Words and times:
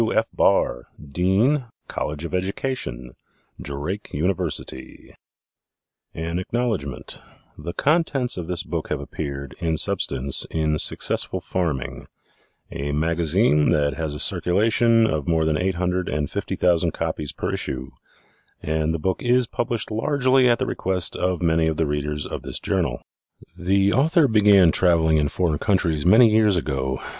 _W. 0.03 0.17
F. 0.17 0.31
BARR 0.33 0.87
Dean 1.11 1.65
College 1.87 2.25
of 2.25 2.33
Education 2.33 3.11
Drake 3.61 4.11
University 4.11 5.13
AN 6.15 6.39
ACKNOWLEDGMENT 6.39 7.19
The 7.55 7.73
contents 7.73 8.35
of 8.35 8.47
this 8.47 8.63
book 8.63 8.89
have 8.89 8.99
appeared, 8.99 9.53
in 9.59 9.77
substance, 9.77 10.47
in 10.49 10.79
Successful 10.79 11.39
Farming, 11.39 12.07
a 12.71 12.91
magazine 12.93 13.69
that 13.69 13.93
has 13.93 14.15
a 14.15 14.19
circulation 14.19 15.05
of 15.05 15.27
more 15.27 15.45
than 15.45 15.55
eight 15.55 15.75
hundred 15.75 16.09
and 16.09 16.31
fifty 16.31 16.55
thousand 16.55 16.93
copies 16.93 17.31
per 17.31 17.53
issue, 17.53 17.91
and 18.59 18.95
the 18.95 18.99
book 18.99 19.21
is 19.21 19.45
published 19.45 19.91
largely 19.91 20.49
at 20.49 20.57
the 20.57 20.65
request 20.65 21.15
of 21.15 21.43
many 21.43 21.67
of 21.67 21.77
the 21.77 21.85
readers 21.85 22.25
of 22.25 22.41
this 22.41 22.59
journal. 22.59 23.03
The 23.55 23.93
author 23.93 24.27
began 24.27 24.71
traveling 24.71 25.17
in 25.17 25.29
foreign 25.29 25.59
countries 25.59 26.07
many 26.07 26.27
years 26.27 26.57
ago. 26.57 26.99